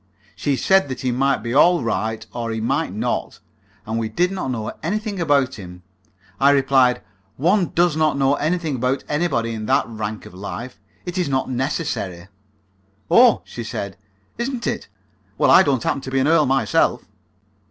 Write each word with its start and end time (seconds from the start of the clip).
She 0.35 0.55
said 0.55 0.87
that 0.89 1.01
he 1.01 1.11
might 1.11 1.43
be 1.43 1.53
all 1.53 1.83
right, 1.83 2.25
or 2.33 2.49
he 2.49 2.59
might 2.59 2.91
not, 2.91 3.39
and 3.85 3.99
we 3.99 4.09
did 4.09 4.31
not 4.31 4.49
know 4.49 4.69
anything 4.81 5.19
about 5.19 5.59
him. 5.59 5.83
I 6.39 6.49
replied: 6.49 7.03
"One 7.37 7.69
does 7.75 7.95
not 7.95 8.17
know 8.17 8.33
anything 8.33 8.75
about 8.77 9.03
anybody 9.07 9.53
in 9.53 9.67
that 9.67 9.87
rank 9.87 10.25
of 10.25 10.33
life. 10.33 10.79
It 11.05 11.19
is 11.19 11.29
not 11.29 11.51
necessary." 11.51 12.29
"Oh!" 13.11 13.43
she 13.45 13.63
said. 13.63 13.95
"Isn't 14.39 14.65
it? 14.65 14.87
Well, 15.37 15.51
I 15.51 15.61
don't 15.61 15.83
happen 15.83 16.01
to 16.01 16.09
be 16.09 16.17
an 16.17 16.27
earl 16.27 16.47
myself." 16.47 17.05